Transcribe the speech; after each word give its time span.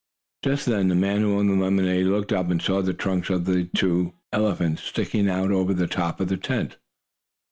Just 0.43 0.65
then 0.65 0.87
the 0.87 0.95
man 0.95 1.21
who 1.21 1.37
owned 1.37 1.47
the 1.47 1.53
lemonade 1.53 2.07
looked 2.07 2.31
up, 2.33 2.49
and 2.49 2.59
saw 2.59 2.81
the 2.81 2.91
trunks 2.91 3.29
of 3.29 3.45
the 3.45 3.65
two 3.65 4.15
elephants 4.33 4.81
sticking 4.81 5.29
out 5.29 5.51
over 5.51 5.75
the 5.75 5.85
top 5.85 6.19
of 6.19 6.27
the 6.27 6.37
tent. 6.37 6.77